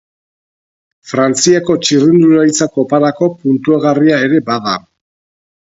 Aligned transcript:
Frantziako 1.11 1.75
Txirrindularitza 1.83 2.71
Koparako 2.79 3.31
puntuagarria 3.45 4.21
ere 4.31 4.45
bada. 4.53 4.77